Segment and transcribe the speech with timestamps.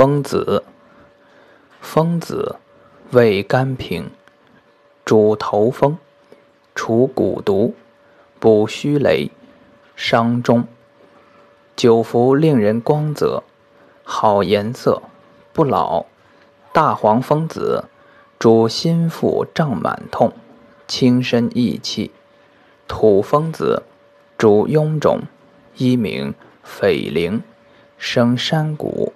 [0.00, 0.64] 风子，
[1.82, 2.56] 风子，
[3.10, 4.10] 味甘平，
[5.04, 5.98] 主头风，
[6.74, 7.74] 除蛊毒，
[8.38, 9.30] 补虚雷，
[9.94, 10.66] 伤中。
[11.76, 13.44] 久服令人光泽，
[14.02, 15.02] 好颜色，
[15.52, 16.06] 不老。
[16.72, 17.84] 大黄蜂子，
[18.38, 20.32] 主心腹胀满痛，
[20.88, 22.10] 轻身益气。
[22.88, 23.82] 土蜂子，
[24.38, 25.20] 主臃肿，
[25.76, 26.32] 一名
[26.62, 27.42] 斐灵，
[27.98, 29.12] 生山谷。